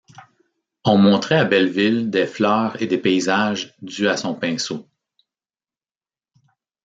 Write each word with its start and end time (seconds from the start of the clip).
On 0.83 0.97
montrait 0.97 1.35
à 1.37 1.45
Belleville 1.45 2.09
des 2.09 2.25
fleurs 2.25 2.81
et 2.81 2.87
des 2.87 2.97
paysages 2.97 3.75
dus 3.83 4.07
à 4.07 4.17
son 4.17 4.33
pinceau. 4.33 4.89